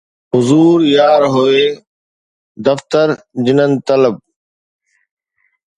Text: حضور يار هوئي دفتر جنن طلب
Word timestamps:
حضور 0.33 0.77
يار 0.97 1.21
هوئي 1.33 1.67
دفتر 2.65 3.07
جنن 3.45 3.71
طلب 3.87 4.15